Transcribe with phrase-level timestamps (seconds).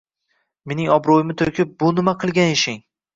[0.71, 2.81] Mening obro‘yimni to‘kib bu nima qilgan ishing